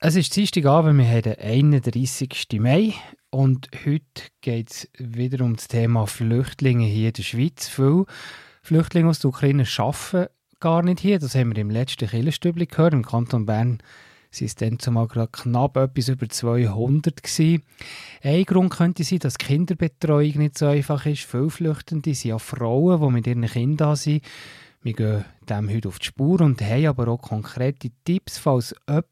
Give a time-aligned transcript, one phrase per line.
[0.00, 2.46] Es ist Dienstagabend, wir haben den 31.
[2.60, 2.94] Mai
[3.30, 7.66] und heute geht es wieder um das Thema Flüchtlinge hier in der Schweiz.
[7.66, 8.06] Viele
[8.62, 11.18] Flüchtlinge aus der Ukraine arbeiten gar nicht hier.
[11.18, 12.94] Das haben wir im letzten Killerstübli gehört.
[12.94, 17.64] Im Kanton Bern waren es dann zumal gerade knapp etwas über 200 gewesen.
[18.22, 21.24] Ein Grund könnte sein, dass Kinderbetreuung nicht so einfach ist.
[21.24, 24.22] Viele Flüchtende sind ja Frauen, die mit ihren Kindern da sind.
[24.80, 29.06] Wir gehen dem heute auf die Spur und haben aber auch konkrete Tipps, falls jemand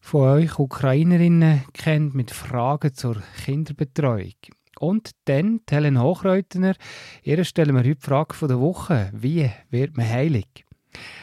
[0.00, 4.34] von euch Ukrainerinnen kennt mit Fragen zur Kinderbetreuung.
[4.78, 6.74] Und dann Helen Hochreutner.
[7.22, 9.10] Ihr stellen wir heute die Frage der Woche.
[9.14, 10.66] Wie wird man heilig?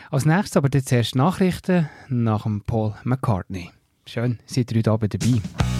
[0.10, 3.72] Als nächstes aber zuerst Nachrichten nach dem Paul McCartney.
[4.06, 5.73] Schön, seid ihr heute Abend dabei.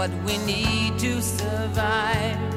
[0.00, 2.49] What we need to survive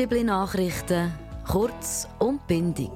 [0.00, 1.12] Kirchenstübli Nachrichten,
[1.46, 2.90] kurz und bindig.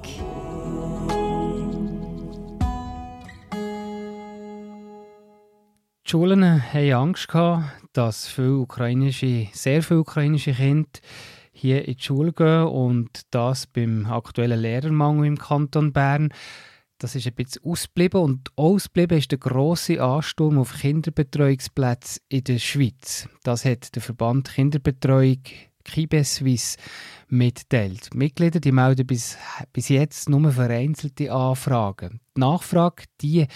[6.03, 7.27] Die Schulen hatten Angst,
[7.93, 10.89] dass viele ukrainische, sehr viele ukrainische Kinder
[11.51, 16.29] hier in die Schule gehen und das beim aktuellen Lehrermangel im Kanton Bern.
[16.97, 22.57] Das ist ein bisschen ausgeblieben und ausgeblieben ist der grosse Ansturm auf Kinderbetreuungsplätze in der
[22.57, 23.29] Schweiz.
[23.43, 25.43] Das hat der Verband Kinderbetreuung
[25.85, 26.77] Kibe Suisse
[27.29, 28.13] mitteilt.
[28.13, 29.37] Die Mitglieder die melden bis,
[29.71, 32.19] bis jetzt nur vereinzelte Anfragen.
[32.35, 33.47] Die Nachfrage die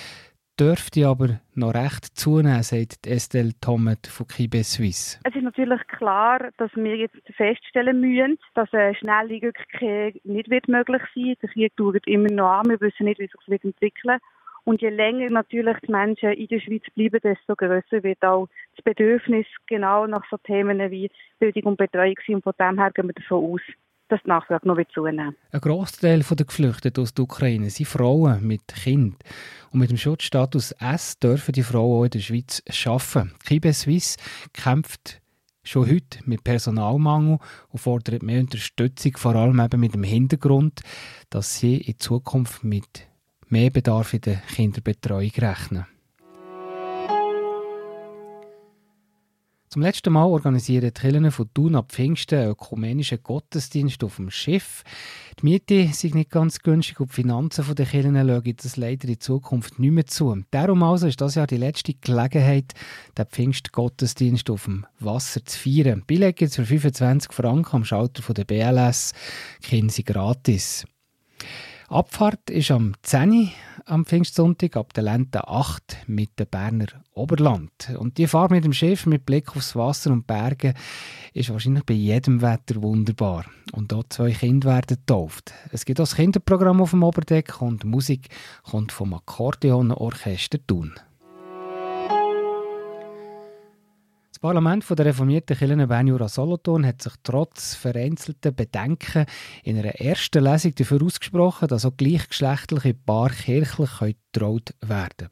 [0.60, 5.20] dürfte aber noch recht zunehmen, sagt Estelle Thomet von Kibe Suisse.
[5.24, 11.02] Es ist natürlich klar, dass wir jetzt feststellen müssen, dass eine schnelle Rückkehr nicht möglich
[11.16, 11.42] sein wird.
[11.44, 12.70] Der Krieg dauert immer noch an.
[12.70, 14.22] Wir wissen nicht, wie sich das entwickeln wird.
[14.70, 18.84] Und je länger natürlich die Menschen in der Schweiz bleiben, desto grösser wird auch das
[18.84, 23.14] Bedürfnis genau nach so Themen wie Bildung und Betreuung Und von dem her gehen wir
[23.14, 23.62] davon aus,
[24.10, 28.68] dass die Nachfrage noch zunehmen Ein Großteil der Geflüchteten aus der Ukraine sind Frauen mit
[28.68, 29.16] Kind.
[29.72, 33.34] Und mit dem Schutzstatus S dürfen die Frauen auch in der Schweiz arbeiten.
[33.48, 34.20] Kibe Suisse
[34.54, 35.20] kämpft
[35.64, 37.40] schon heute mit Personalmangel
[37.70, 40.82] und fordert mehr Unterstützung, vor allem eben mit dem Hintergrund,
[41.32, 43.09] dass sie in Zukunft mit
[43.50, 45.86] mehr Bedarf in der Kinderbetreuung rechnen.
[49.72, 54.32] Zum letzten Mal organisieren die Kirchen von Thun ab Pfingsten einen ökumenischen Gottesdienst auf dem
[54.32, 54.84] Schiff.
[55.40, 59.20] Die Miete sind nicht ganz günstig und die Finanzen der Kirchen schauen das leider in
[59.20, 60.42] Zukunft nicht mehr zu.
[60.50, 62.74] Darum also ist das ja die letzte Gelegenheit,
[63.16, 66.02] den Pfingstgottesdienst auf dem Wasser zu feiern.
[66.08, 69.14] Billett gibt für 25 Franken am Schalter der BLS.
[69.62, 70.88] Kinder sind gratis.
[71.90, 73.50] Abfahrt ist am 10
[73.86, 77.72] am Pfingstsonntag ab der Lente 8 mit dem Berner Oberland.
[77.98, 80.76] Und die Fahrt mit dem Schiff mit Blick aufs Wasser und Berge
[81.34, 83.46] ist wahrscheinlich bei jedem Wetter wunderbar.
[83.72, 85.52] Und dort zwei Kinder werden getauft.
[85.72, 88.30] Es gibt auch das Kinderprogramm auf dem Oberdeck und Musik
[88.62, 90.94] kommt vom Akkordeonorchester Thun.
[94.42, 99.26] Das Parlament der reformierten Kirche Bern-Jura Solothurn hat sich trotz vereinzelter Bedenken
[99.66, 105.30] in einer ersten Lesung dafür ausgesprochen, dass auch gleichgeschlechtliche Paare kirchlich getraut werden können.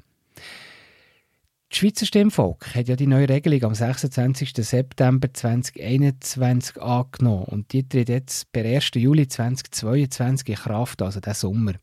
[1.69, 4.51] Das Schweizer Stimmvolk hat ja die neue Regelung am 26.
[4.57, 8.92] September 2021 angenommen und die tritt jetzt per 1.
[8.95, 11.75] Juli 2022 in Kraft, also diesen Sommer.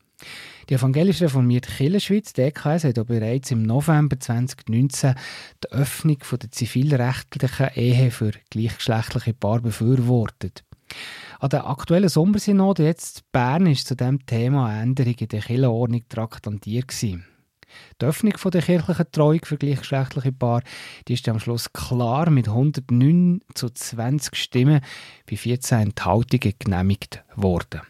[0.68, 5.14] Die evangelisch reformierte Kirchenschweiz, die EKS, hat bereits im November 2019
[5.62, 10.64] die Öffnung der zivilrechtlichen Ehe für gleichgeschlechtliche Paare befürwortet.
[11.40, 16.08] An der aktuellen Sommersynode jetzt Bern ist zu diesem Thema eine Änderung in der Kirchenordnung
[16.08, 17.26] traktandiert gewesen.
[18.00, 20.62] Die Öffnung der kirchlichen Treuung für gleichgeschlechtliche Paare
[21.08, 24.80] ist am Schluss klar mit 109 zu 20 Stimmen
[25.28, 27.82] bei 14 Enthaltungen genehmigt worden.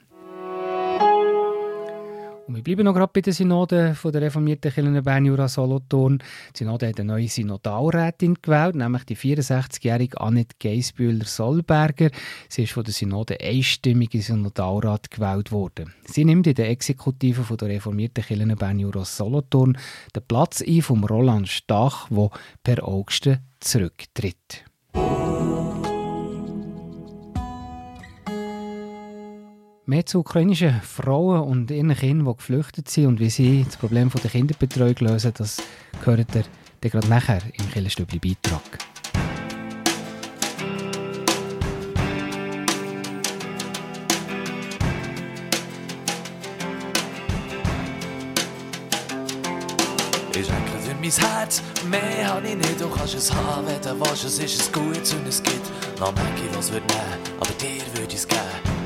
[2.46, 6.18] Und wir bleiben noch gerade bei der Synode von der reformierten Kirche Bern Jura Solothurn.
[6.54, 12.10] Die Synode hat eine neue Synodalrätin gewählt, nämlich die 64-jährige Annette Geisbühler-Solberger.
[12.50, 15.94] Sie ist von der Synode einstimmig in Synodalrat gewählt worden.
[16.04, 19.78] Sie nimmt in der Exekutive von der reformierten Kirche Bern Jura Solothurn
[20.14, 22.30] den Platz ein von Roland Stach, der
[22.62, 23.30] per August
[23.60, 24.64] zurücktritt.
[29.86, 34.08] Mehr zu ukrainischen Frauen und ihren Kindern, die geflüchtet sind und wie sie das Problem
[34.08, 35.58] der Kinderbetreuung lösen, das
[36.02, 36.44] gehört ihr
[36.80, 38.62] gerade nachher im Killerstübli-Beitrag.
[50.34, 54.00] Ich denke durch mein Herz, mehr habe ich nicht, du kannst es haben, wenn du
[54.00, 55.70] willst, es ist es gut und es gibt
[56.00, 58.83] noch Mäcki, was wird nehmen, aber dir würde ich es geben.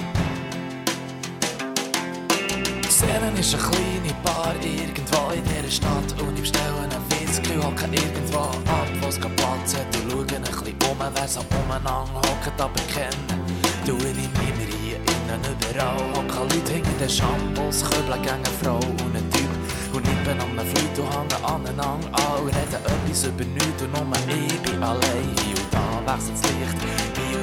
[2.99, 6.21] Szenen ist eine kleine Bar irgendwo in dieser Stadt.
[6.21, 10.43] Und ich bestelle einen Whisky, hocke irgendwo ab, wo es Platz hat und schaue ein
[10.43, 13.47] bisschen um, wer so umeinander hockt, aber kennen
[13.87, 18.79] tue ich niemand hier innen überall, hocken Leute hinter den Shampoos, Köbel gegen eine Frau
[18.79, 19.53] und ein Typ.
[19.95, 22.43] Und nippen an einem Fleut und hängen aneinander an.
[22.43, 26.98] Und reden etwas über nichts und nur ich bin allein, und da wechselt das Licht,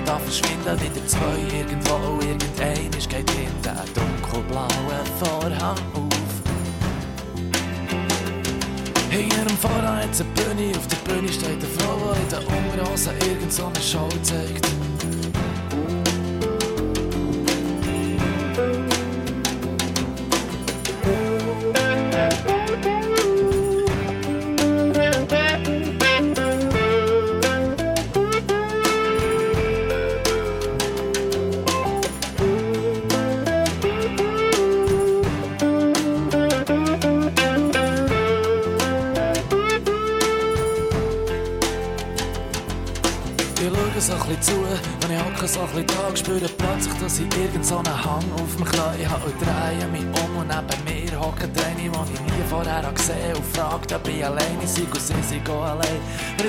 [0.05, 6.31] da verschwinden wieder zwei irgendwo und irgendein ist geht hinter ein dunkelblauen Vorhang auf.
[9.09, 12.39] Hinter dem Vorhang hat eine Bühne, auf der Bühne steht eine Frau, die in der
[12.39, 14.65] Unterhose irgend so eine Show zeigt.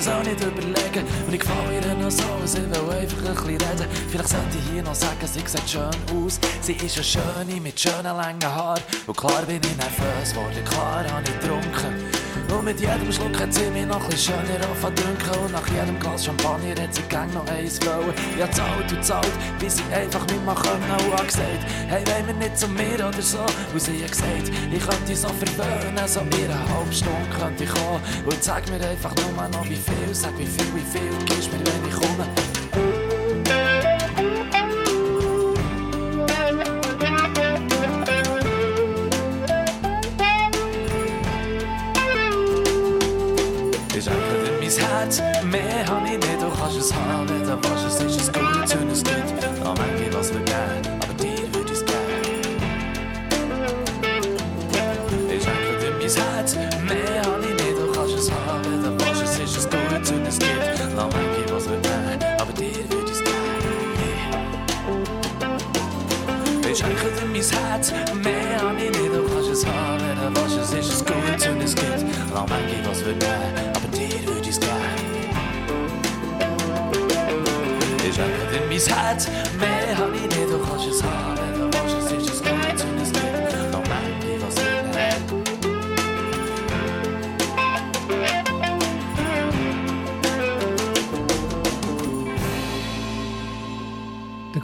[0.06, 3.46] Es auch nicht überlegen und ich gefalle ihr noch so, sie will einfach ein bisschen
[3.46, 3.86] reden.
[4.08, 6.38] Vielleicht sollte ich hier noch sagen, sie sieht schön aus.
[6.60, 11.04] Sie ist eine Schöne mit schönen langen Haaren und klar bin ich nervös geworden, klar
[11.10, 12.25] habe ich getrunken.
[12.48, 14.96] Und mit jedem Schluck hat sie mich noch ein schöner anfangen
[15.42, 18.14] Und nach jedem Glas Champagner hat sie gang noch eins wollen.
[18.40, 21.06] Hab zahlt und zahlt, bis sie einfach nicht mehr können.
[21.06, 23.44] Und hat gesagt, hey, wollen wir nicht zu mir oder so?
[23.72, 27.70] Und sie hat gesagt, ich könnte so verwöhnen, so in einer halben Stunde könnte ich
[27.70, 28.00] kommen.
[28.24, 31.58] Und sag mir einfach nur noch wie viel, sag wie viel, wie viel gibst mir,
[31.58, 32.45] wenn ich komme.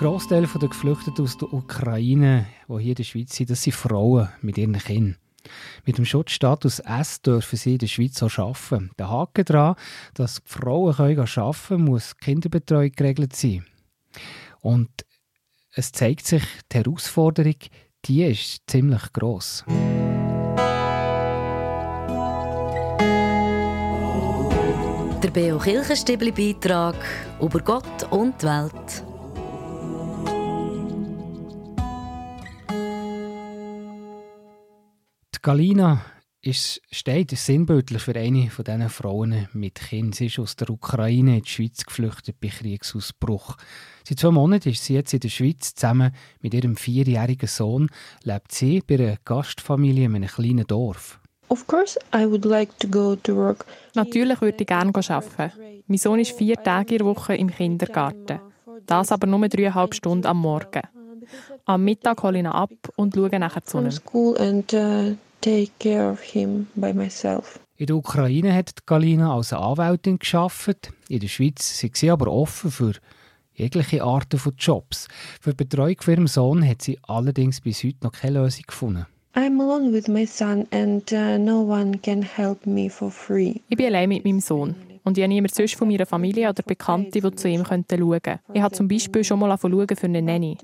[0.02, 4.28] Großteil der Geflüchteten aus der Ukraine, die hier in der Schweiz sind, das sind Frauen
[4.40, 5.16] mit ihren Kindern.
[5.86, 8.90] Mit dem Schutzstatus S dürfen sie in der Schweiz auch arbeiten.
[8.98, 9.76] Der Haken daran,
[10.14, 13.64] dass die Frauen arbeiten können, muss die Kinderbetreuung geregelt sein.
[14.60, 14.90] Und
[15.72, 16.42] es zeigt sich,
[16.72, 17.54] die Herausforderung,
[18.04, 19.64] die ist ziemlich gross.
[25.22, 26.96] Der Beo Kirchenstibli Beitrag
[27.40, 29.11] über Gott und die Welt.
[35.44, 36.00] Galina
[36.40, 40.14] ist, steht sinnbildlich für eine von diesen Frauen mit Kind.
[40.14, 43.56] Sie ist aus der Ukraine in die Schweiz geflüchtet bei Kriegsausbruch.
[44.04, 45.74] Seit zwei Monaten ist sie jetzt in der Schweiz.
[45.74, 47.88] Zusammen mit ihrem vierjährigen Sohn
[48.22, 51.18] lebt sie bei einer Gastfamilie in einem kleinen Dorf.
[51.48, 53.66] Of course, I would like to go to work.
[53.96, 55.52] Natürlich würde ich gerne arbeiten.
[55.88, 58.38] Mein Sohn ist vier Tage in der Woche im Kindergarten.
[58.86, 60.82] Das aber nur dreieinhalb Stunden am Morgen.
[61.64, 65.18] Am Mittag hole ich ihn ab und schaue nachher zu ihm.
[65.42, 67.60] Take care of him by myself.
[67.76, 70.92] In der Ukraine hat Galina als Anwältin geschafft.
[71.08, 72.92] In der Schweiz sind sie aber offen für
[73.54, 75.08] jegliche Arten von Jobs.
[75.40, 79.06] Für die Betreuung von ihrem Sohn hat sie allerdings bis heute noch keine Lösung gefunden.
[79.34, 83.60] I'm alone with my son and uh, no one can help me for free.
[83.68, 84.76] Ich bin allein mit meinem Sohn.
[85.04, 88.38] Und ich habe niemand sonst von meiner Familie oder Bekannten, die zu ihm schauen könnten.
[88.52, 90.56] Ich habe zum Beispiel schon mal schauen für eine Nanny.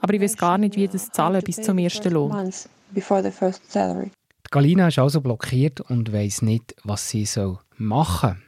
[0.00, 2.50] Aber ich weiß gar nicht, wie das zahlen bis zum ersten Lohn.
[2.94, 7.26] Die Galina ist also blockiert und weiß nicht, was sie
[7.76, 8.44] machen soll.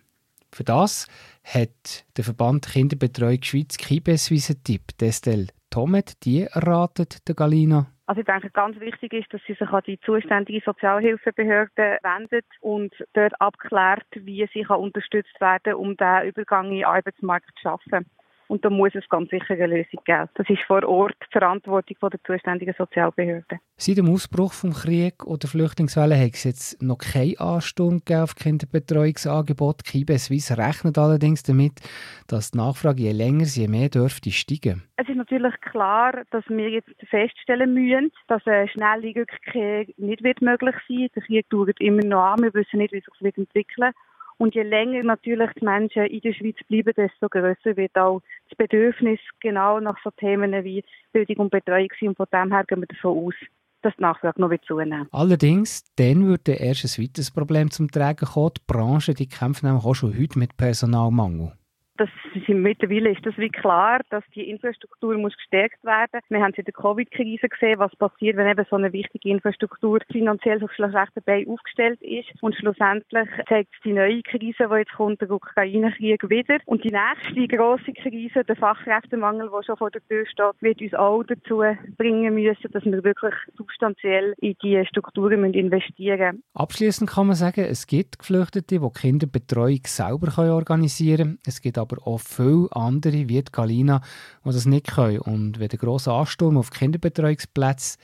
[0.52, 1.06] Für das
[1.42, 4.97] hat der Verband Kinderbetreuung Schweiz Kibes einen Tipp.
[4.99, 7.88] Destel Tomet, die erratet der Galina.
[8.07, 12.95] Also ich denke, ganz wichtig ist, dass sie sich an die zuständige Sozialhilfebehörde wendet und
[13.15, 18.07] dort abklärt, wie sie kann unterstützt werden um den Übergang in den Arbeitsmarkt zu schaffen.
[18.49, 20.29] Und da muss es ganz sicher eine Lösung geben.
[20.35, 23.59] Das ist vor Ort die Verantwortung der zuständigen Sozialbehörde.
[23.76, 29.85] Seit dem Ausbruch des Krieges oder Flüchtlingswelle hat es jetzt noch keine Ansturm auf Kinderbetreuungsangebot.
[29.85, 31.81] Kibe Suisse rechnet allerdings damit,
[32.29, 34.83] dass die Nachfrage je länger, je mehr dürfte steigen.
[34.97, 40.41] Es ist natürlich klar, dass wir jetzt feststellen müssen, dass eine schnelle Rückkehr nicht wird
[40.41, 41.17] möglich sein wird.
[41.17, 42.43] Der Krieg dauert immer noch an.
[42.43, 43.93] Wir wissen nicht, wie sich das wird entwickeln
[44.38, 48.57] und je länger natürlich die Menschen in der Schweiz bleiben, desto grösser wird auch das
[48.57, 52.09] Bedürfnis genau nach so Themen wie Bildung und Betreuung sein.
[52.11, 53.35] Und von dem her gehen wir davon aus,
[53.83, 58.50] dass die Nachfrage noch zunehmen Allerdings, dann würde erst ein weiteres Problem zum Tragen kommen.
[58.57, 61.52] Die Branche die kämpft nämlich auch schon heute mit Personalmangel.
[61.97, 66.21] Das ist, mittlerweile ist das wie klar, dass die Infrastruktur muss gestärkt werden.
[66.29, 70.00] Wir haben es in der Covid-Krise gesehen, was passiert, wenn eben so eine wichtige Infrastruktur
[70.11, 72.29] finanziell auf schlechten Beinen aufgestellt ist.
[72.43, 76.59] Und schlussendlich zeigt die neue Krise, die jetzt kommt, der Ukraine-Krieg wieder.
[76.67, 80.95] Und die nächste grosse Krise, der Fachkräftemangel, der schon vor der Tür steht, wird uns
[80.95, 81.62] auch dazu
[81.97, 86.43] bringen müssen, dass wir wirklich substanziell in die Strukturen investieren müssen.
[86.55, 91.38] Abschließend kann man sagen, es gibt Geflüchtete, die Kinderbetreuung selber organisieren können.
[91.47, 94.00] Es gibt aber auch viele andere, wie die Galina,
[94.45, 95.19] die das nicht können.
[95.19, 97.99] Und wenn der grosse Ansturm auf Kinderbetreuungsplätze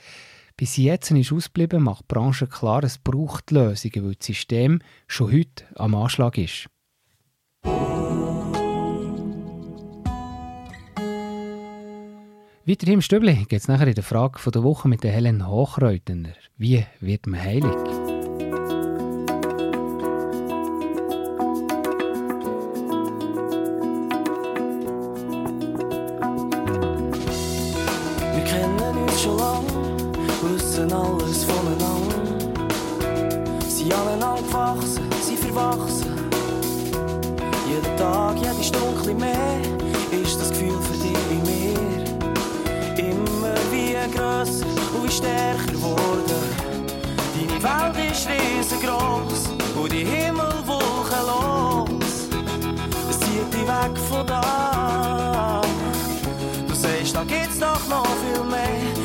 [0.55, 5.31] bis jetzt ist ausgeblieben, macht die Branche klar, es braucht Lösungen, weil das System schon
[5.31, 6.67] heute am Anschlag ist.
[12.65, 16.33] Weiter im Stübli geht es nachher in der Frage der Woche mit Helen Hochreutener.
[16.55, 18.02] Wie wird man heilig?
[30.43, 32.23] Wissen alles voneinander.
[33.67, 36.13] Sie aneinander gewachsen, sie verwachsen.
[37.67, 39.61] Jeden Tag, jede Stunde mehr,
[40.11, 41.79] ist das Gefühl für dich wie mir.
[42.97, 46.41] Immer wie grösser und wie stärker geworden.
[47.33, 49.41] Deine Welt ist riesengroß
[49.81, 52.27] und die Himmel wolkenlos.
[53.09, 55.61] Es zieht dich weg von da.
[56.67, 59.02] Du sagst, da gibt's doch noch viel mehr.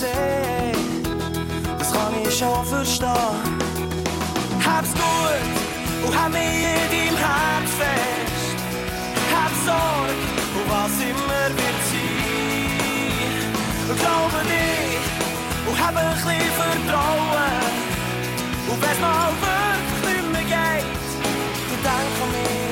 [0.00, 0.72] Sehen.
[1.78, 3.10] Das kann ich schon verstehen.
[4.64, 8.56] Hab's gut und hab mich in deinem Herz fest.
[9.34, 10.24] Hab Sorge
[10.56, 12.30] und was immer wird sein.
[14.00, 15.04] Glaube dich
[15.68, 17.60] und hab ein bisschen Vertrauen.
[18.70, 20.86] Und wenn's mal wirklich nicht mehr geht,
[21.68, 22.69] dann denk an mich,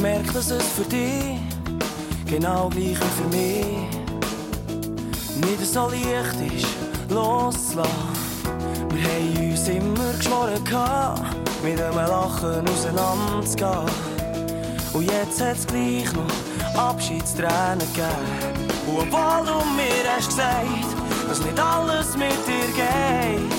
[0.00, 1.38] gemerkt, dass es für dich
[2.24, 3.66] genau gleich wie für mich
[5.36, 6.66] nicht so leicht ist,
[7.10, 7.92] loszulassen.
[8.94, 10.64] Wir haben uns immer geschworen,
[11.62, 13.90] mit einem Lachen auseinanderzugehen.
[14.94, 18.70] Und jetzt hat's gleich noch Abschiedstränen gegeben.
[18.86, 20.96] Und obwohl du mir hast gesagt,
[21.28, 23.52] dass nicht alles mit dir geht,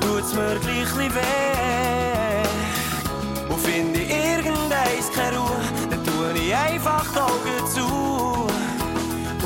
[0.00, 1.49] tut's mir gleich weh.
[4.90, 5.56] Irgendeins keine Ruhe,
[5.90, 7.86] dann tue ich einfach die Augen zu.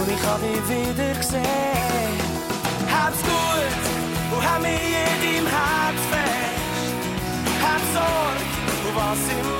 [0.00, 1.42] Und ich hab dich wieder gesehen.
[2.92, 6.54] Hab's gut und hab mich in deinem Herz fest.
[7.62, 8.44] Hab Sorge
[8.86, 9.53] und was immer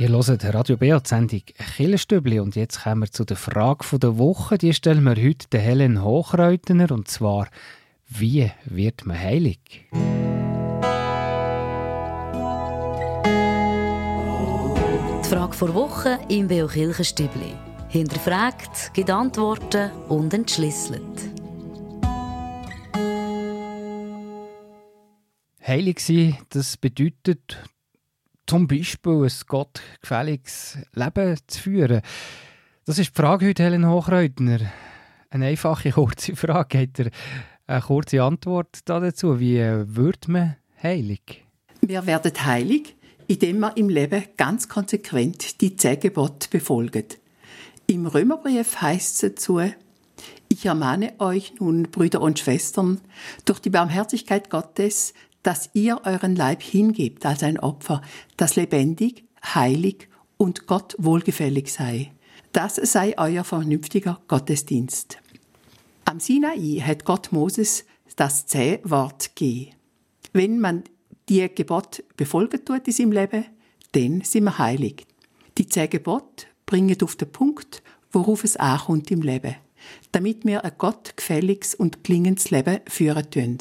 [0.00, 1.42] Ihr hört Radio BA, die Sendung
[1.74, 4.56] Killenstübli und jetzt kommen wir zu der Frage der Woche.
[4.56, 7.48] Die stellen wir heute der Helen Hochreutener und zwar,
[8.06, 9.58] wie wird man heilig?
[15.24, 17.54] Die Frage vor Woche im Beo Kirchenstübli.
[17.88, 21.02] Hinterfragt, gibt Antworten und entschlüsselt.
[25.66, 27.58] Heilig sein, das bedeutet
[28.48, 32.00] zum Beispiel ein gottgefälliges Leben zu führen.
[32.86, 34.60] Das ist die Frage heute, Helen Hochreutner.
[35.30, 36.80] Eine einfache, kurze Frage.
[36.80, 37.10] Hat er
[37.66, 39.38] eine kurze Antwort dazu?
[39.38, 41.44] Wie wird man heilig?
[41.82, 46.00] Wir werden heilig, indem wir im Leben ganz konsequent die zehn
[46.50, 47.04] befolgen.
[47.86, 49.60] Im Römerbrief heißt es dazu,
[50.48, 53.00] ich ermahne euch nun, Brüder und Schwestern,
[53.44, 58.02] durch die Barmherzigkeit Gottes, dass ihr euren Leib hingebt als ein Opfer,
[58.36, 62.12] das lebendig, heilig und Gott wohlgefällig sei.
[62.52, 65.18] Das sei euer vernünftiger Gottesdienst.
[66.04, 67.84] Am Sinai hat Gott Moses
[68.16, 69.72] das Zehn-Wort gegeben.
[70.32, 70.84] Wenn man
[71.28, 73.44] die Gebot befolgen tut in seinem Leben,
[73.92, 75.06] dann sind wir heilig.
[75.58, 79.56] Die zehn Gebote bringen auf den Punkt, worauf es ankommt im Leben,
[80.12, 83.58] damit wir ein gottgefälliges und klingendes Leben führen können.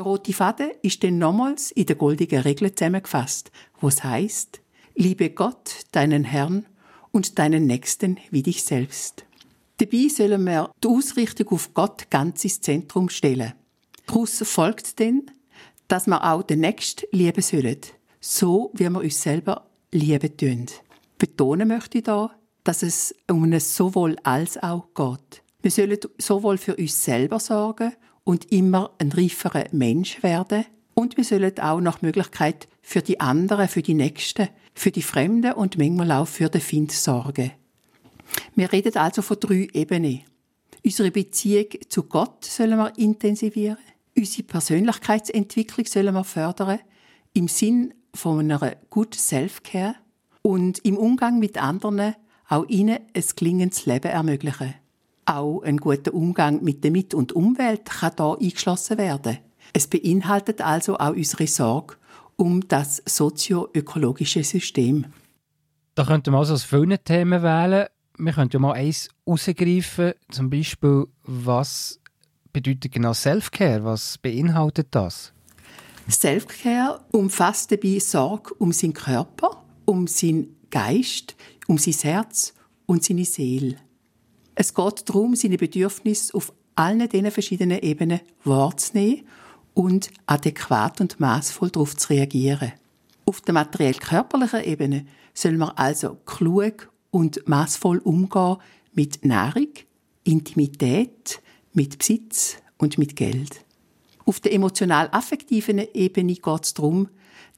[0.00, 3.50] Der rote Faden ist dann nochmals in der goldigen Regel zusammengefasst,
[3.82, 4.62] wo heißt:
[4.94, 6.64] Liebe Gott, deinen Herrn
[7.10, 9.26] und deinen Nächsten wie dich selbst.
[9.76, 13.52] Dabei sollen wir die Ausrichtung auf Gott ganz ins Zentrum stellen.
[14.06, 15.30] Daraus folgt dann,
[15.86, 17.80] dass wir auch den Nächsten lieben sollen,
[18.20, 20.66] so wie wir uns selber lieben tun.
[21.18, 22.34] Betonen möchte ich da,
[22.64, 25.42] dass es um ein sowohl als auch geht.
[25.60, 27.92] Wir sollen sowohl für uns selber sorgen
[28.30, 30.64] und immer ein reiferer Mensch werden,
[30.94, 35.54] und wir sollen auch nach Möglichkeit für die anderen, für die Nächsten, für die Fremden
[35.54, 37.50] und manchmal auch für den Find sorgen.
[38.54, 40.20] Wir reden also von drei Ebenen.
[40.84, 43.78] Unsere Beziehung zu Gott sollen wir intensivieren.
[44.16, 46.78] Unsere Persönlichkeitsentwicklung sollen wir fördern.
[47.32, 49.96] Im Sinn von einer Good Self-Care
[50.42, 52.14] und im Umgang mit anderen
[52.48, 54.74] auch ihnen ein gelingendes Leben ermöglichen.
[55.30, 59.38] Auch ein guter Umgang mit der Mit- und Umwelt kann hier eingeschlossen werden.
[59.72, 61.94] Es beinhaltet also auch unsere Sorge
[62.34, 65.06] um das sozioökologische System.
[65.94, 67.86] Da könnte man also aus vielen Themen wählen.
[68.18, 72.00] Wir könnten ja mal eins herausgreifen, zum Beispiel, was
[72.52, 73.84] bedeutet genau Self-Care?
[73.84, 75.32] Was beinhaltet das?
[76.10, 81.36] Self-Care umfasst dabei Sorge um seinen Körper, um seinen Geist,
[81.68, 82.52] um sein Herz
[82.86, 83.76] und seine Seele.
[84.54, 89.26] Es geht darum, seine Bedürfnisse auf allen diesen verschiedenen Ebenen wahrzunehmen
[89.74, 92.72] und adäquat und maßvoll darauf zu reagieren.
[93.26, 98.56] Auf der materiell-körperlichen Ebene soll man also klug und maßvoll umgehen
[98.92, 99.68] mit Nahrung,
[100.24, 101.40] Intimität,
[101.72, 103.64] mit Besitz und mit Geld.
[104.24, 107.08] Auf der emotional-affektiven Ebene geht es darum,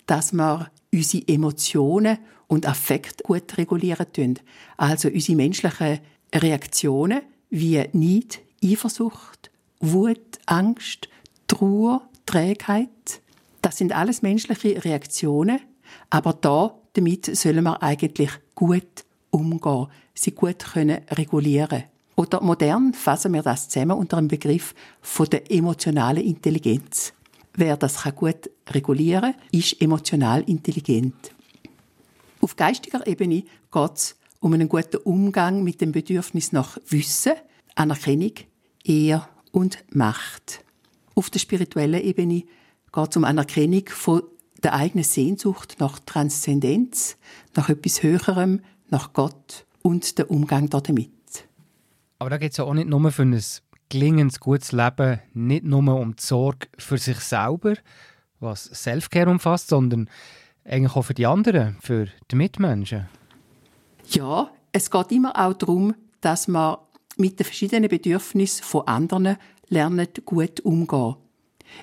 [0.06, 4.38] dass wir unsere Emotionen und Affekt gut regulieren tun.
[4.76, 6.00] Also unsere menschlichen
[6.34, 11.08] Reaktionen wie Neid, Eifersucht, Wut, Angst,
[11.48, 13.20] Trauer, Trägheit.
[13.60, 15.60] Das sind alles menschliche Reaktionen,
[16.10, 21.84] aber da damit sollen wir eigentlich gut umgehen, sie gut können regulieren.
[22.16, 27.14] Oder modern fassen wir das zusammen unter dem Begriff von der emotionalen Intelligenz.
[27.54, 31.32] Wer das gut regulieren kann, ist emotional intelligent.
[32.40, 37.34] Auf geistiger Ebene geht es um einen guten Umgang mit dem Bedürfnis nach Wissen,
[37.76, 38.32] Anerkennung,
[38.84, 40.64] Ehr und Macht.
[41.14, 42.42] Auf der spirituellen Ebene
[42.92, 44.22] geht es um Anerkennung von
[44.64, 47.16] der eigenen Sehnsucht nach Transzendenz,
[47.54, 51.10] nach etwas Höherem, nach Gott und der Umgang damit.
[52.18, 53.40] Aber da geht es ja auch nicht nur für ein
[53.90, 57.74] gelingendes, gutes Leben, nicht nur um die Sorge für sich selber,
[58.40, 60.10] was Selfcare umfasst, sondern
[60.64, 63.08] eigentlich auch für die anderen, für die Mitmenschen.
[64.08, 66.78] Ja, es geht immer auch darum, dass man
[67.16, 69.36] mit den verschiedenen Bedürfnissen von anderen
[69.68, 71.16] lernen, gut umzugehen.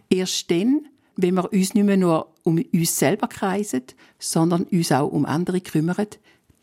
[0.09, 3.83] Erst dann, wenn wir uns nicht mehr nur um uns selber kreisen,
[4.17, 6.07] sondern uns auch um andere kümmern,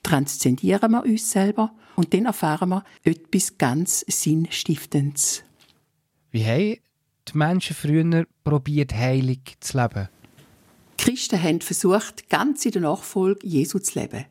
[0.02, 5.42] transzendieren wir uns selber und dann erfahren wir etwas ganz Sinnstiftendes.
[6.30, 6.76] Wie haben
[7.28, 10.08] die Menschen früher probiert, heilig zu leben?
[10.98, 14.26] Die Christen haben versucht, ganz in der Nachfolge Jesu zu leben.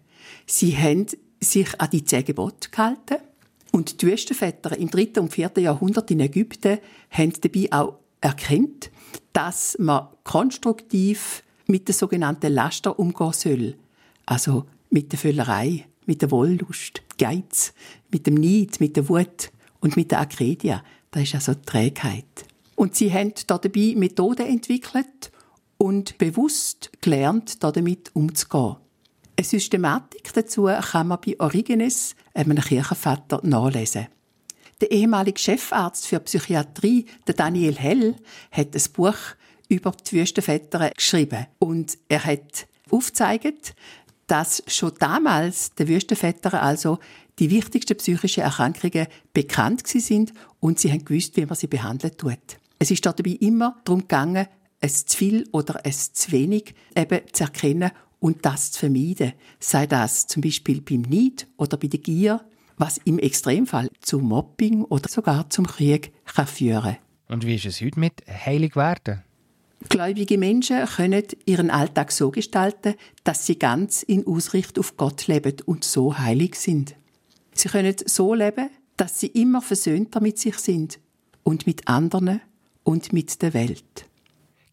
[0.45, 1.07] Sie haben
[1.41, 3.17] sich an die zehn Gebote gehalten.
[3.71, 5.19] Und die Wüstenväter im 3.
[5.19, 5.51] und 4.
[5.57, 8.89] Jahrhundert in Ägypten haben dabei auch erkannt,
[9.33, 13.75] dass man konstruktiv mit der sogenannten Laster umgehen soll.
[14.25, 17.73] Also mit der Völlerei, mit der Wollust, Geiz,
[18.11, 20.83] mit dem Neid, mit der Wut und mit der Akredia.
[21.11, 22.45] Das ist also die Trägheit.
[22.75, 25.31] Und sie haben dabei Methoden entwickelt
[25.77, 28.77] und bewusst gelernt, damit umzugehen.
[29.38, 34.08] Eine Systematik dazu kann man bei Origenes, einem Kirchenvater, nachlesen.
[34.80, 38.15] Der ehemalige Chefarzt für Psychiatrie, der Daniel Hell,
[38.52, 39.17] hat ein Buch
[39.67, 41.48] über die Wüstenväter geschrieben.
[41.60, 43.76] Und er hat aufgezeigt,
[44.28, 47.00] dass schon damals der Wüstenväter also
[47.38, 52.58] die wichtigsten psychischen Erkrankungen bekannt sind und sie haben gewusst, wie man sie behandeln tut.
[52.80, 54.48] Es ist dabei immer darum gegangen,
[54.80, 57.91] es zu viel oder es zu wenig eben zu erkennen
[58.25, 59.33] und das zu vermeiden.
[59.59, 62.41] Sei das zum Beispiel beim Neid oder bei der Gier
[62.77, 66.97] was im Extremfall zu Mobbing oder sogar zum Krieg kann führen
[67.29, 69.23] Und wie ist es heute mit heilig werden?
[69.88, 75.55] Gläubige Menschen können ihren Alltag so gestalten, dass sie ganz in Ausrichtung auf Gott leben
[75.65, 76.95] und so heilig sind.
[77.53, 80.99] Sie können so leben, dass sie immer versöhnter mit sich sind
[81.43, 82.41] und mit anderen
[82.83, 84.05] und mit der Welt.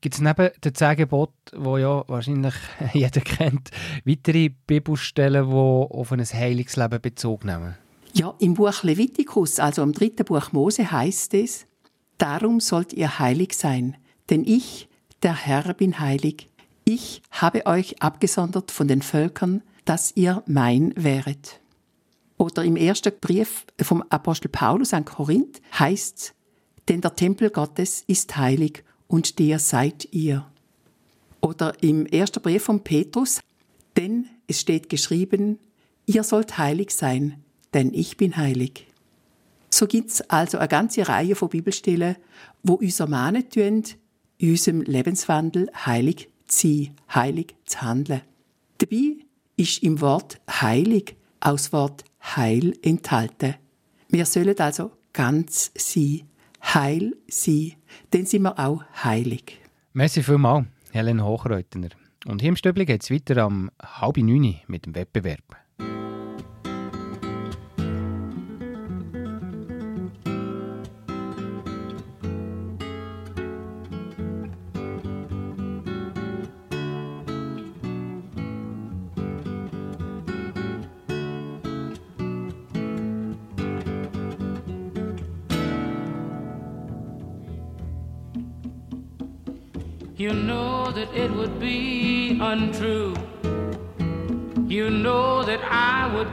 [0.02, 2.54] Gibt es neben den zehn Geboten, ja wahrscheinlich
[2.92, 3.70] jeder kennt,
[4.04, 7.76] weitere Bibelstellen, die auf ein Heilungsleben Bezug nehmen?
[8.12, 11.66] Ja, im Buch Levitikus, also im dritten Buch Mose, heißt es:
[12.18, 13.96] Darum sollt ihr heilig sein,
[14.28, 14.88] denn ich,
[15.22, 16.48] der Herr, bin heilig.
[16.84, 21.60] Ich habe euch abgesondert von den Völkern, dass ihr mein wäret.
[22.38, 26.34] Oder im ersten Brief vom Apostel Paulus an Korinth heißt
[26.88, 28.82] denn der Tempel Gottes ist heilig
[29.12, 30.46] und der seid ihr.
[31.42, 33.40] Oder im ersten Brief von Petrus,
[33.94, 35.58] denn es steht geschrieben,
[36.06, 37.44] ihr sollt heilig sein,
[37.74, 38.86] denn ich bin heilig.
[39.68, 42.16] So gibt's also eine ganze Reihe von Bibelstellen,
[42.62, 43.84] wo uns ermahnen tun,
[44.38, 48.22] in unserem Lebenswandel heilig zu sein, heilig zu handeln.
[48.78, 49.16] Dabei
[49.56, 53.56] ist im Wort heilig das Wort heil enthalten.
[54.08, 56.22] Wir sollen also ganz sein,
[56.62, 57.74] heil sein,
[58.10, 59.60] dann sind wir auch heilig.
[59.92, 61.88] Merci vielmals, Helen Hochreutner.
[62.26, 65.61] Und hier im Stöbli geht es weiter am halb neun mit dem Wettbewerb.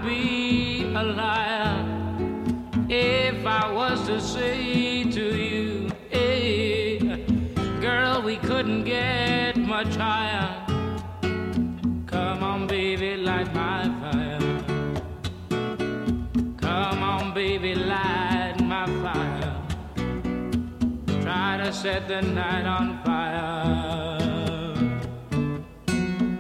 [0.04, 1.86] Be a liar
[2.90, 7.00] if I was to say to you, hey,
[7.82, 10.66] girl, we couldn't get much higher.
[12.08, 14.40] Come on, baby, light my fire.
[16.58, 19.56] Come on, baby, light my fire.
[21.22, 24.20] Try to set the night on fire.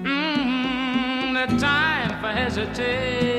[0.03, 3.38] Mm, the time for hesitation's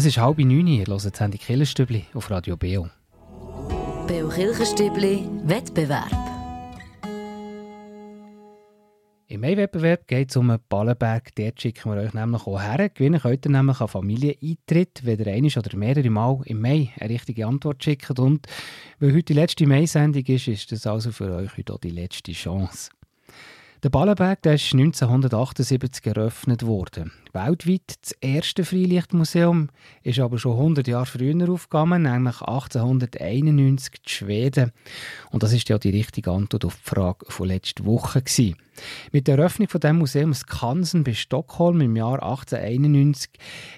[0.00, 2.88] Es ist halb neun, ihr hört das Handy Killerstübli auf Radio Beo.
[4.08, 6.10] Beo Kirchenstübli Wettbewerb.
[9.26, 11.34] Im Mai-Wettbewerb geht es um einen Ballenberg.
[11.34, 12.88] Dort schicken wir euch nämlich auch her.
[12.88, 17.10] Gewinnen könnt ihr nämlich an Familieneintritt, wenn ihr einmal oder mehrere Mal im Mai eine
[17.10, 18.18] richtige Antwort schickt.
[18.18, 18.46] Und
[19.00, 22.32] weil heute die letzte Mai-Sendung ist, ist das also für euch heute auch die letzte
[22.32, 22.88] Chance.
[23.82, 27.12] Der Ballenberg der ist 1978 eröffnet worden.
[27.32, 29.70] Weltweit das erste Freilichtmuseum
[30.02, 34.72] ist aber schon 100 Jahre früher aufgegangen, nämlich 1891 in Schweden.
[35.30, 38.56] Und das ist ja die richtige Antwort auf die Frage von letzter Woche gewesen.
[39.12, 43.30] Mit der Eröffnung von dem Museum Skansen bei Stockholm im Jahr 1891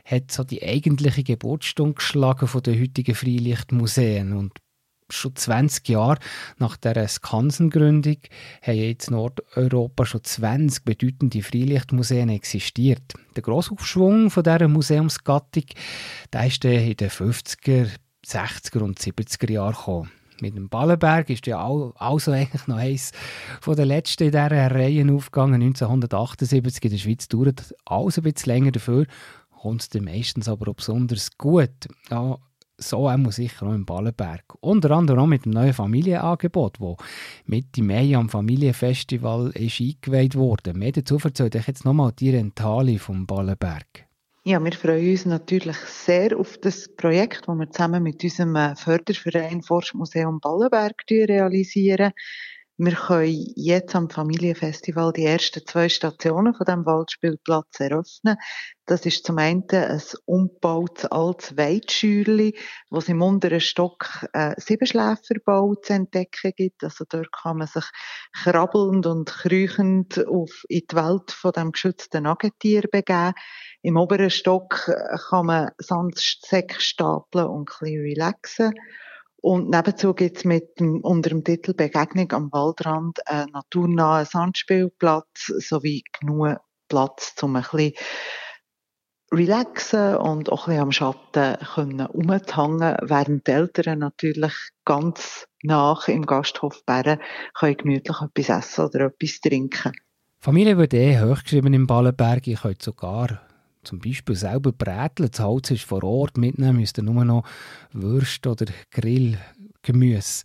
[0.05, 4.53] hat so die eigentliche Geburtsstunde geschlagen von den heutigen Freilichtmuseen und
[5.15, 6.19] schon 20 Jahre
[6.59, 8.19] nach der Skansengründung
[8.63, 13.13] haben jetzt in Nordeuropa schon 20 bedeutende Freilichtmuseen existiert.
[13.37, 15.65] Der Grossaufschwung von dieser Museumsgattung
[16.33, 17.89] der ist in den 50er,
[18.27, 20.11] 60er und 70er Jahren gekommen.
[20.41, 23.13] Mit dem Ballenberg ist ja also eigentlich noch eins
[23.61, 25.63] von den letzten in dieser Reihe aufgegangen.
[25.63, 29.07] 1978 in der Schweiz dauert alles ein bisschen länger dafür,
[29.61, 31.71] kommt es meistens aber auch besonders gut.
[32.11, 32.39] Ja,
[32.83, 34.43] so auch sicher auch im Ballenberg.
[34.61, 36.97] Unter anderem auch mit dem neuen Familienangebot, das
[37.47, 40.75] Mitte Mai am Familienfestival ist eingeweiht wurde.
[40.75, 44.07] Mehr dazu erzählt euch jetzt nochmal die Rentali vom Ballenberg.
[44.45, 49.63] Ja, wir freuen uns natürlich sehr auf das Projekt, das wir zusammen mit unserem Förderverein
[49.63, 52.13] Forschmuseum Ballenberg realisieren.
[52.85, 58.37] Wir können jetzt am Familienfestival die ersten zwei Stationen von dem Waldspielplatz eröffnen.
[58.87, 62.59] Das ist zum einen ein umgebautes altes Weitschürli,
[62.91, 66.83] wo es im unteren Stock äh, Siebenschläferbau zu entdecken gibt.
[66.83, 67.85] Also dort kann man sich
[68.43, 73.35] krabbelnd und kriechend auf, in die Welt von dem geschützten Nagetier begeben.
[73.83, 74.91] Im oberen Stock
[75.29, 78.75] kann man Sandsäcke stapeln und ein bisschen relaxen.
[79.43, 85.47] Und nebenzu gibt es mit dem, unter dem Titel Begegnung am Waldrand einen naturnahen Sandspielplatz
[85.59, 87.93] sowie genug Platz, um ein bisschen
[89.33, 96.07] relaxen und auch ein bisschen am Schatten können umzuhängen, während die Eltern natürlich ganz nach
[96.07, 97.19] im Gasthof Bären
[97.59, 99.93] können gemütlich etwas essen oder etwas trinken.
[100.39, 102.47] Familie wird eh hochgeschrieben im Ballenberg.
[102.47, 103.41] Ich könnt sogar
[103.83, 105.31] zum Beispiel selber bräteln.
[105.31, 107.45] Das Holz ist vor Ort mitnehmen, müsst nur noch
[107.93, 110.45] Würst oder Grillgemüse.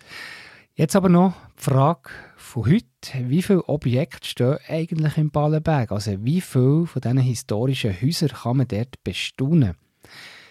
[0.75, 3.29] Jetzt aber noch die Frage von heute.
[3.29, 5.91] Wie viele Objekte stehen eigentlich im Ballenberg?
[5.91, 9.75] Also wie viele von diesen historischen Häusern kann man dort bestaunen?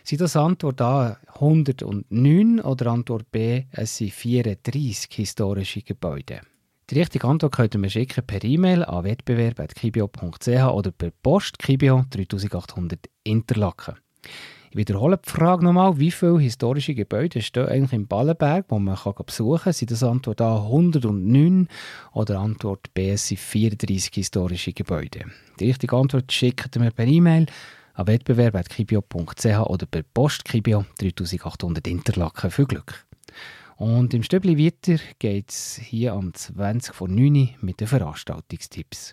[0.02, 6.42] Sind das Antwort A 109 oder Antwort B, es sind 34 historische Gebäude?
[6.90, 12.04] Die richtige Antwort könnt ihr mir schicken per E-Mail an wettbewerb.kibio.ch oder per Post Kibio
[12.10, 13.96] 3800 Interlaken.
[14.70, 18.94] Ich wiederhole die Frage nochmal, wie viele historische Gebäude stehen eigentlich im Ballenberg, wo man
[18.94, 19.72] kann besuchen kann?
[19.72, 21.66] Sind das Antwort A 109
[22.12, 25.24] oder Antwort B sind 34 historische Gebäude?
[25.58, 27.46] Die richtige Antwort schickt ihr mir per E-Mail
[27.94, 32.50] an wettbewerb.kibio.ch oder per Post Kibio 3800 Interlaken.
[32.52, 33.05] Viel Glück!
[33.76, 39.12] Und im Stöbli weiter geht es hier am 20 vor 9 mit den Veranstaltungstipps.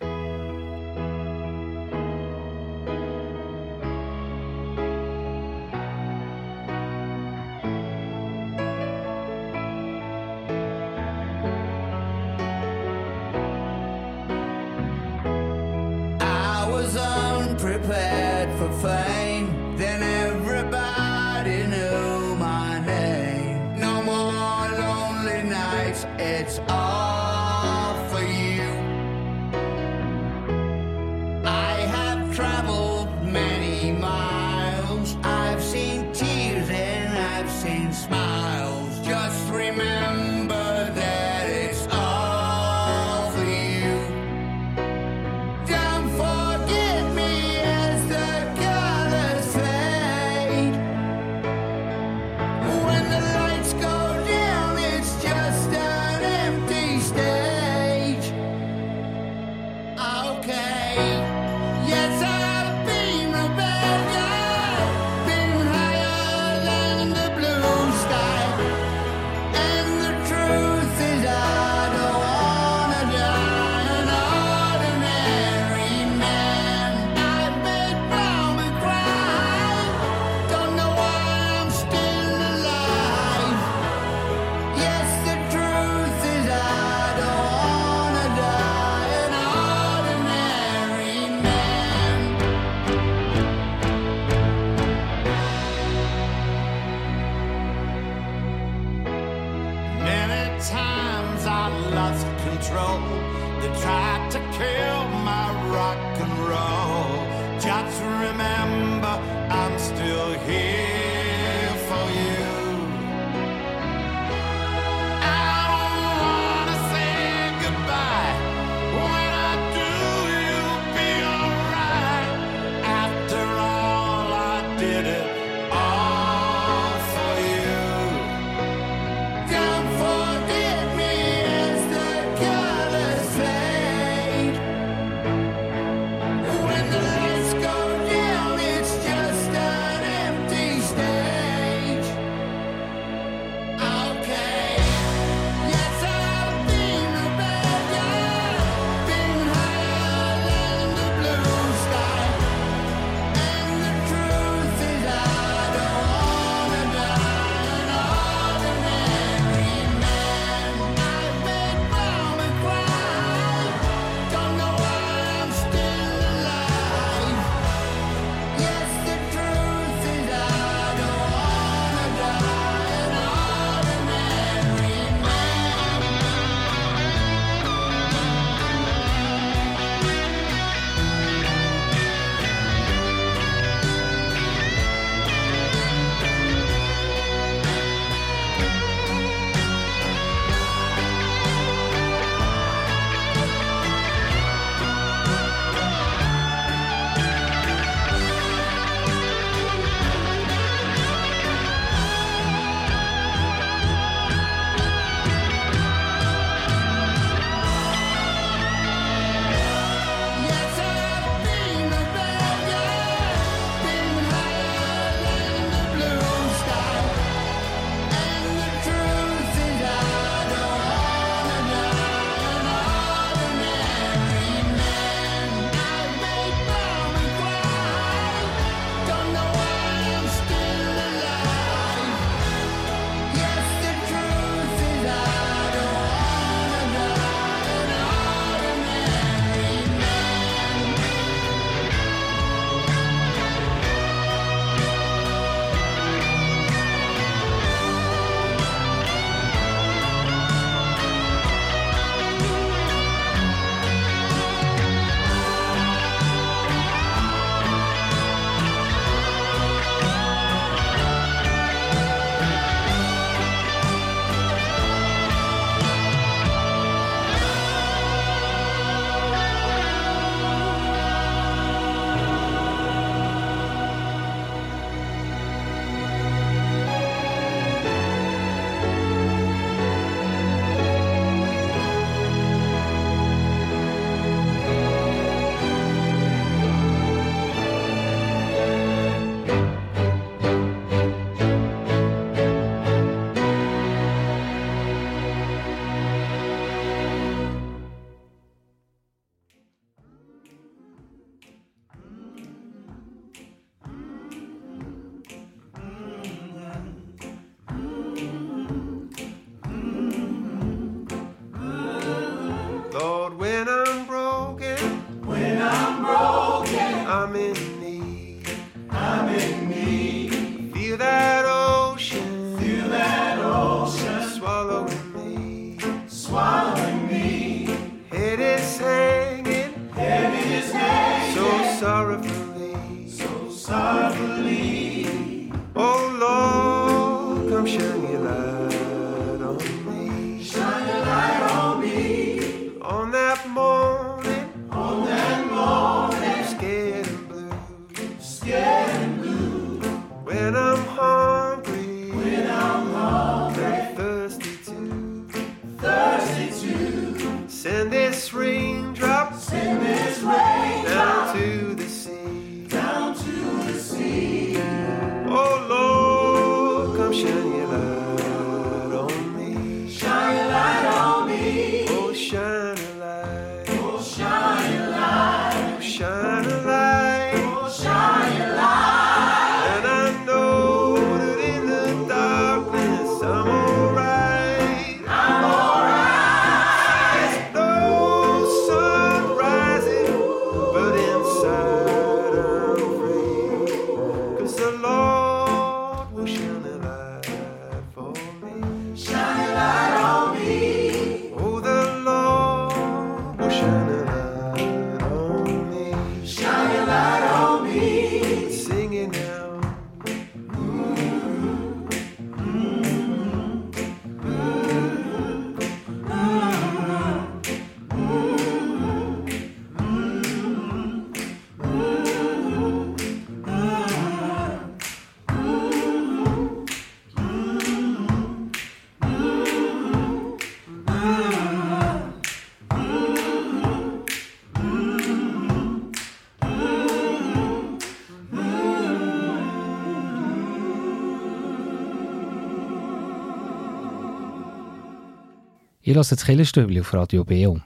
[445.94, 447.62] Ihr hört das Killerstübli auf Radio Beo.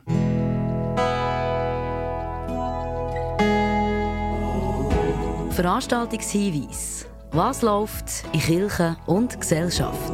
[5.51, 7.05] Veranstaltungshinweis.
[7.32, 10.11] Was läuft in Kirche und Gesellschaft?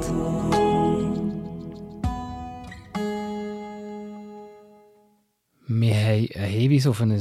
[5.68, 7.20] Wir haben einen Hinweis auf ein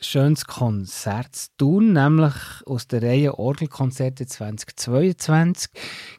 [0.00, 2.34] schönes Konzert zu tun, nämlich
[2.66, 5.70] aus der Reihe Orgelkonzerte 2022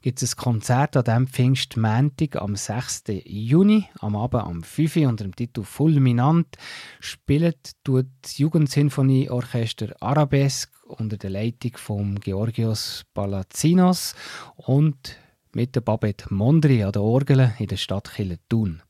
[0.02, 3.04] gibt es ein Konzert an diesem Pfingstmäntig am 6.
[3.26, 4.96] Juni, am Abend am 5.
[4.98, 6.58] Uhr unter dem Titel Fulminant
[7.00, 14.16] spielt das Jugendsinfonieorchester Arabesque unter der Leitung von Georgios Palazinos
[14.56, 15.18] und
[15.54, 18.12] mit der Babette Mondri an der Orgel in der Stadt
[18.50, 18.82] Thun.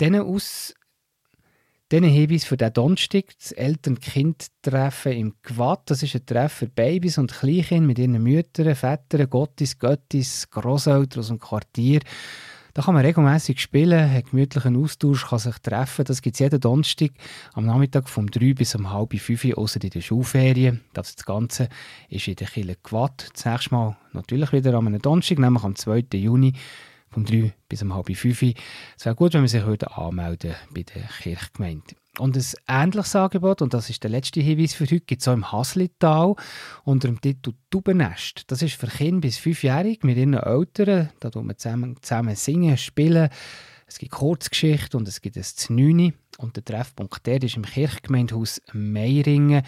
[0.00, 0.74] Diesen aus
[1.90, 5.82] diesen Hinweis für den Donnerstag, das Eltern-Kind-Treffen im Quad.
[5.86, 11.20] Das ist ein Treffen für Babys und Kleinkinder mit ihren Müttern, Vätern, Gottis, Göttis, Grosseltern
[11.20, 12.00] aus dem Quartier.
[12.74, 16.04] Da kann man regelmäßig spielen, hat gemütlichen Austausch, kann sich treffen.
[16.04, 17.10] Das gibt es jeden Donnerstag
[17.54, 20.80] am Nachmittag vom 3 bis um halb 5 Uhr, außer in den Schulferien.
[20.92, 21.68] Das, das Ganze
[22.08, 23.30] ist in der Kille Quad.
[23.34, 26.04] Das nächste Mal natürlich wieder am Donnerstag, nämlich am 2.
[26.12, 26.52] Juni
[27.10, 28.54] vom 3 bis um halb 5 Uhr.
[28.96, 31.96] Es wäre gut, wenn man sich heute anmelden bei der Kirchgemeinde.
[32.18, 35.32] Und ein ähnliches Angebot, und das ist der letzte Hinweis für heute, gibt es auch
[35.32, 36.34] im Haslital
[36.84, 38.50] unter dem Titel Tubennest.
[38.50, 41.10] Das ist für Kinder bis 5-Jährige mit ihren Eltern.
[41.20, 43.30] Da tun wir zusammen, zusammen singen, spielen.
[43.86, 46.12] Es gibt Kurzgeschichte und es gibt ein Znüni.
[46.38, 49.62] Und der Treffpunkt der ist im Kirchgemeindehaus Meiringen.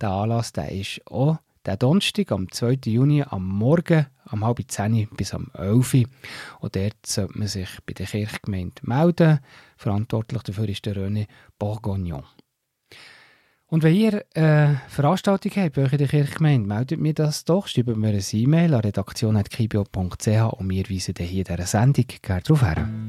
[0.00, 2.78] Der Anlass der ist auch der Donnerstag, am 2.
[2.86, 6.04] Juni, am Morgen, am halb 10 bis am 11 Uhr.
[6.60, 9.40] Und dort sollte man sich bei der Kirchgemeinde melden.
[9.76, 11.26] Verantwortlich dafür ist der René
[11.58, 12.24] Bourgognon.
[13.70, 17.66] Und wenn ihr eine Veranstaltung habt bei euch in der Kirchgemeinde, meldet mir das doch.
[17.66, 22.66] Schreibt mir eine E-Mail an redaktion.kibio.ch und wir weisen hier in dieser Sendung gerne darauf
[22.66, 23.08] hin.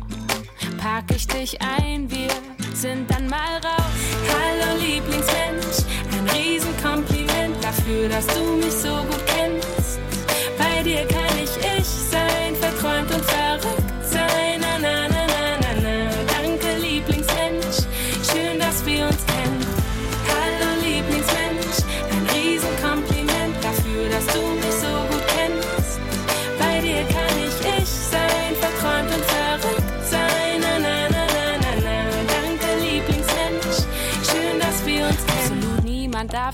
[0.81, 2.29] pack ich dich ein, wir
[2.73, 4.01] sind dann mal raus.
[4.33, 9.99] Hallo Lieblingsmensch, ein Riesenkompliment dafür, dass du mich so gut kennst.
[10.57, 14.59] Bei dir kann ich ich sein, verträumt und verrückt sein.
[14.59, 15.10] Na, na,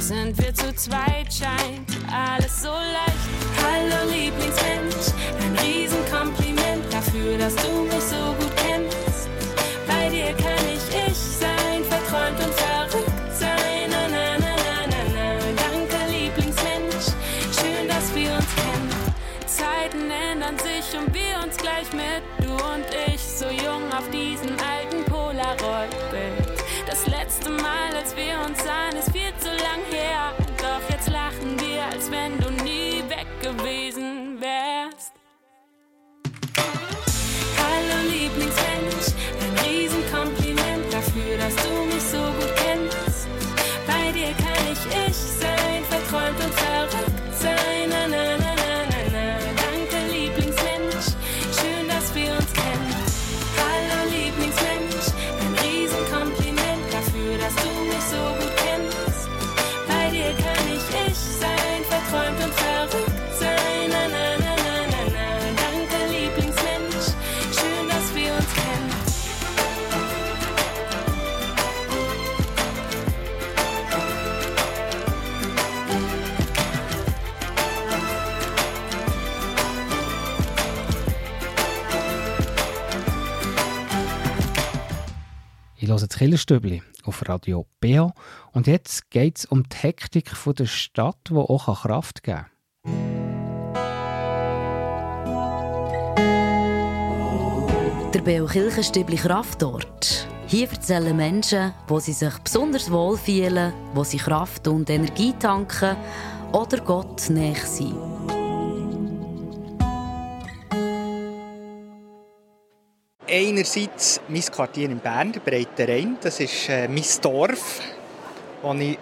[0.00, 3.30] Sind wir zu zweit, scheint alles so leicht.
[3.62, 9.28] Hallo Lieblingsmensch, ein Riesenkompliment dafür, dass du mich so gut kennst.
[9.86, 13.90] Bei dir kann ich ich sein, verträumt und verrückt sein.
[13.90, 15.36] Na, na, na, na, na, na.
[15.62, 17.12] Danke Lieblingsmensch,
[17.60, 18.90] schön, dass wir uns kennen.
[19.46, 24.56] Zeiten ändern sich und wir uns gleich mit, du und ich, so jung auf diesem
[24.58, 26.58] alten Polaroid-Bild.
[26.86, 29.80] Das letzte Mal, als wir uns sahen, ist viel zu lang
[85.90, 88.12] Ich höre das Killerstübli auf Radio BO
[88.52, 92.46] und jetzt geht es um die Hektik der Stadt, die auch Kraft geben
[92.84, 92.92] kann.
[98.14, 100.28] Der BO Kirchenstübli Kraftort.
[100.46, 105.96] Hier erzählen Menschen, wo sie sich besonders wohl fühlen, wo sie Kraft und Energie tanken
[106.52, 108.39] oder Gott näher sind.
[113.30, 116.18] Einerseits mein Quartier in Bern, der Breite Rhein.
[116.20, 117.80] Das ist äh, mein Dorf,
[118.62, 118.98] wo ich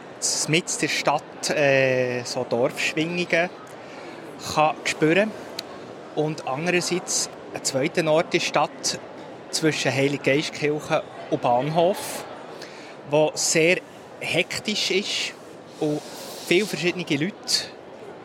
[0.49, 3.51] mit der Stadt äh, so Dorfschwingungen
[4.55, 5.31] kann spüren
[6.15, 9.01] Und andererseits ein zweiter Ort in der Stadt
[9.51, 12.25] zwischen Heiliggeistkirche und Bahnhof,
[13.11, 13.79] wo sehr
[14.21, 15.35] hektisch ist
[15.81, 16.01] und
[16.47, 17.35] viele verschiedene Leute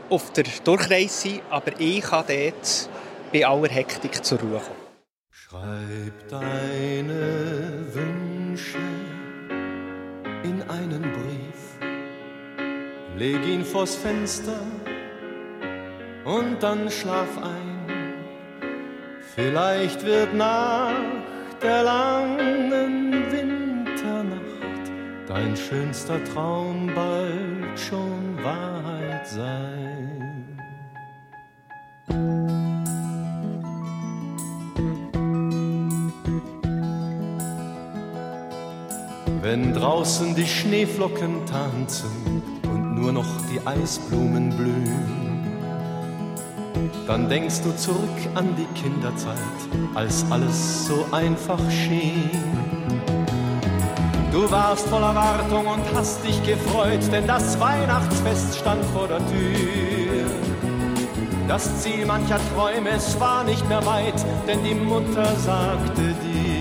[0.10, 2.90] auf der Durchreise sind, aber ich kann dort
[3.32, 4.83] bei aller Hektik zur Ruhe kommen.
[5.54, 8.80] Schreib deine Wünsche
[10.44, 11.78] in einen Brief,
[13.16, 14.60] leg ihn vors Fenster
[16.26, 18.16] und dann schlaf ein.
[19.36, 20.96] Vielleicht wird nach
[21.62, 24.92] der langen Winternacht
[25.28, 29.94] dein schönster Traum bald schon Wahrheit sein.
[39.44, 45.44] Wenn draußen die Schneeflocken tanzen und nur noch die Eisblumen blühen,
[47.06, 49.36] dann denkst du zurück an die Kinderzeit,
[49.96, 52.30] als alles so einfach schien.
[54.32, 60.24] Du warst voller Erwartung und hast dich gefreut, denn das Weihnachtsfest stand vor der Tür.
[61.50, 66.53] Das Ziel mancher Träume, es war nicht mehr weit, denn die Mutter sagte dir,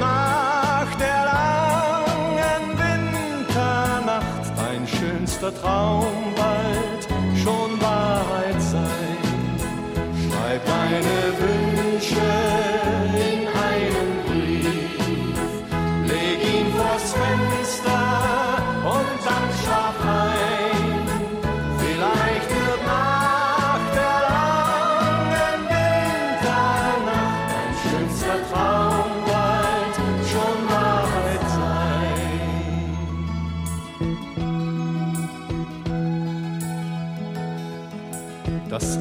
[0.00, 6.99] nach der langen Winternacht dein schönster Traum bald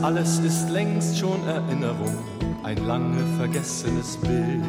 [0.10, 2.18] alles ist längst schon Erinnerung,
[2.64, 4.66] ein lange vergessenes Bild.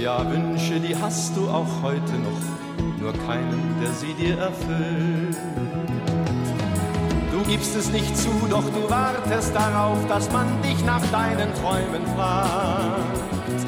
[0.00, 5.36] Ja, Wünsche, die hast du auch heute noch, nur keinen, der sie dir erfüllt.
[7.32, 12.06] Du gibst es nicht zu, doch du wartest darauf, dass man dich nach deinen Träumen
[12.14, 13.66] fragt.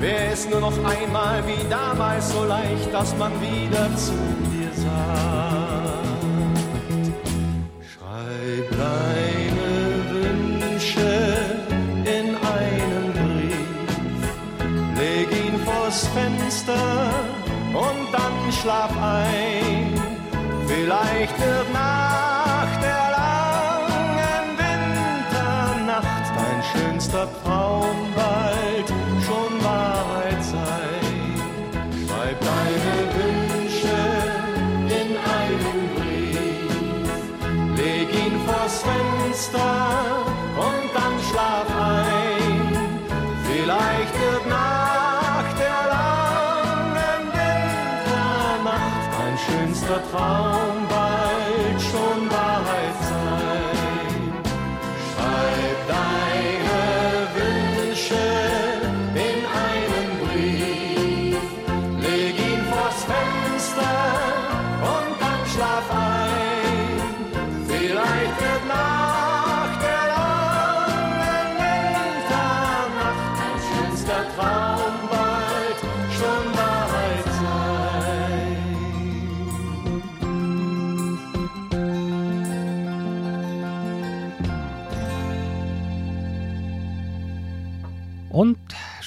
[0.00, 4.33] Wäre es nur noch einmal wie damals so leicht, dass man wieder zu
[18.64, 19.92] schlaf ein.
[20.66, 27.83] Vielleicht wird nach der langen Winternacht dein schönster Traum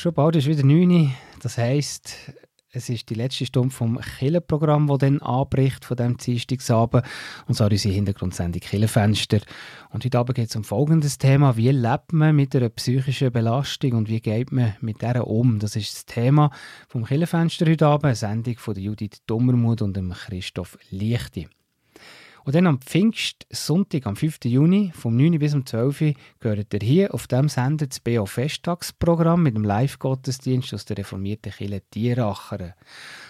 [0.08, 1.12] schon bald ist wieder 9 Uhr.
[1.42, 2.34] Das heisst,
[2.72, 7.04] Es ist die letzte Stunde vom Killenprogramm, das dann anbricht von diesem Dienstagsabend.
[7.48, 9.40] Und zwar unsere Hintergrundsendung Killenfenster.
[9.90, 11.58] Und heute Abend geht es um folgendes Thema.
[11.58, 15.60] Wie lebt man mit einer psychischen Belastung und wie geht man mit der um?
[15.60, 16.52] Das ist das Thema
[16.88, 18.06] vom Killenfenster heute Abend.
[18.06, 21.50] Eine Sendung von Judith Dummermuth und dem Christoph Lichti.
[22.48, 24.46] Und dann am Pfingstsonntag, am 5.
[24.46, 28.26] Juni, vom 9 bis um 12 Uhr, gehört ihr hier auf dem Sender das BO
[28.26, 32.72] Festtagsprogramm mit dem Live-Gottesdienst aus der reformierten Kirche Tieracheren.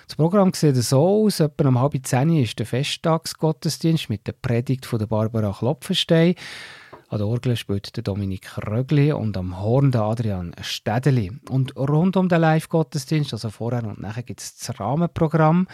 [0.06, 4.86] Das Programm sieht so aus, etwa um halb zehn ist der Festtagsgottesdienst mit der Predigt
[4.86, 6.36] von Barbara Klopfenstein.
[7.10, 11.32] An der Orgel spielt Dominik Rögli und am Horn der Adrian Städeli.
[11.50, 15.68] Und rund um den Live-Gottesdienst, also vorher und nachher, gibt es das Rahmenprogramm.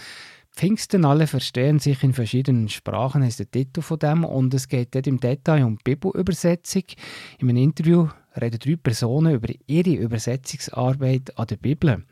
[0.56, 4.94] Pfingsten alle verstehen sich in verschiedenen Sprachen ist der Titel von dem und es geht
[4.94, 6.84] dort im Detail um Bibelübersetzung.
[7.40, 8.08] In einem Interview
[8.40, 12.04] reden drei Personen über ihre Übersetzungsarbeit an der Bibel.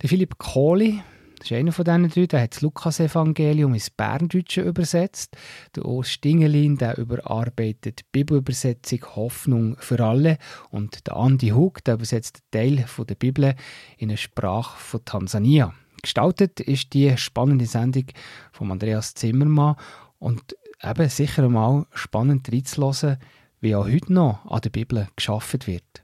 [0.00, 1.02] Der Philipp Kohli,
[1.38, 5.36] das ist einer von diesen drei, der hat das Lukas-Evangelium ins Berndeutsche übersetzt.
[5.76, 10.38] Der Urs Stingelin, der überarbeitet die Bibelübersetzung Hoffnung für alle.
[10.70, 13.54] Und der Andi Hug, der übersetzt einen Teil der Bibel
[13.98, 15.74] in eine Sprache von Tansania.
[16.08, 18.06] Gestaltet ist die spannende Sendung
[18.50, 19.76] von Andreas Zimmermann
[20.18, 23.18] und eben sicher mal spannend reinzuhören,
[23.60, 26.02] wie auch heute noch an der Bibel geschaffen wird.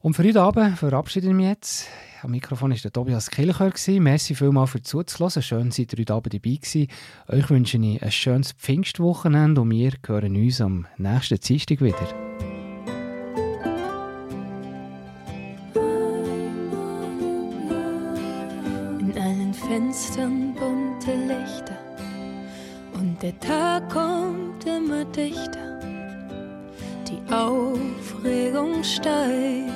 [0.00, 1.86] Und für heute Abend verabschiede ich mich jetzt.
[2.22, 3.70] Am Mikrofon war der Tobias Kilcher.
[4.00, 5.42] Merci vielmals für zuzuhören.
[5.42, 6.88] Schön, seid ihr heute Abend dabei gewesen.
[7.28, 12.25] Euch wünsche ich ein schönes Pfingstwochenende und wir hören uns am nächsten Dienstag wieder.
[19.96, 21.78] Fenstern bunte Lichter
[22.92, 25.80] und der Tag kommt immer dichter.
[27.08, 29.72] Die Aufregung steigt,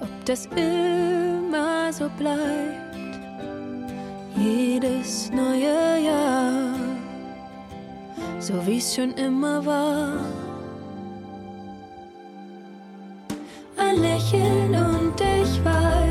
[0.00, 3.20] ob das immer so bleibt.
[4.38, 6.74] Jedes neue Jahr,
[8.38, 10.14] so wie es schon immer war.
[13.76, 16.05] Ein Lächeln und ich weiß,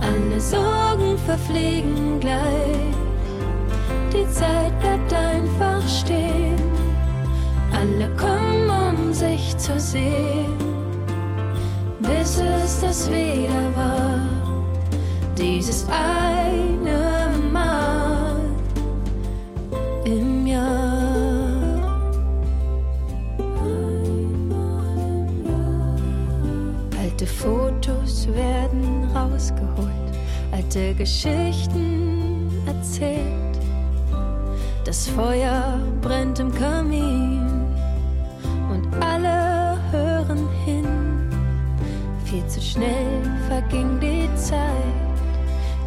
[0.00, 2.94] alle Sorgen verfliegen gleich.
[4.12, 6.56] Die Zeit bleibt einfach stehen.
[7.72, 10.56] Alle kommen, um sich zu sehen,
[12.00, 14.20] bis es das wieder war.
[15.36, 16.87] Dieses eine
[30.68, 33.58] alte Geschichten erzählt.
[34.84, 37.40] Das Feuer brennt im Kamin
[38.70, 40.86] und alle hören hin.
[42.26, 45.18] Viel zu schnell verging die Zeit,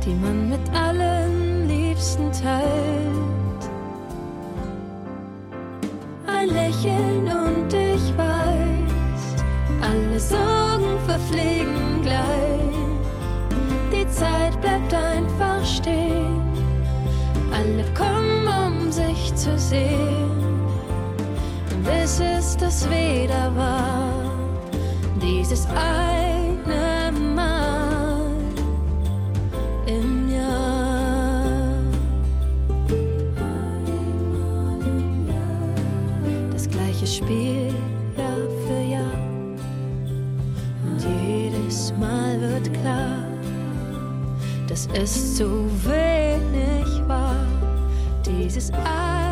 [0.04, 3.62] die man mit allen Liebsten teilt.
[6.26, 9.44] Ein Lächeln und ich weiß,
[9.80, 12.71] alle Sorgen verfliegen gleich.
[15.82, 16.42] Stehen.
[17.52, 20.30] Alle kommen, um sich zu sehen.
[21.84, 24.32] Bis es das wieder war,
[25.22, 26.21] dieses eine
[44.94, 47.46] es zu wenig war,
[48.26, 49.31] dieses Ei.